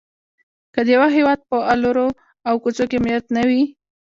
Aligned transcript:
که 0.73 0.79
د 0.85 0.87
یوه 0.95 1.07
هيواد 1.17 1.39
په 1.49 1.57
الرو 1.73 2.07
او 2.47 2.55
کوڅو 2.63 2.83
کې 2.89 2.97
امنيت 2.99 3.25
نه 3.35 3.41
وي؛ 3.49 3.63